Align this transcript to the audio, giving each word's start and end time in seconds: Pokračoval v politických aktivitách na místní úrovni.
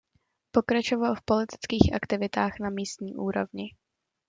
Pokračoval 0.51 1.15
v 1.15 1.21
politických 1.21 1.93
aktivitách 1.93 2.59
na 2.59 2.69
místní 2.69 3.15
úrovni. 3.15 3.65